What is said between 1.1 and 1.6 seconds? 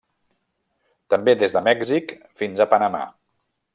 També des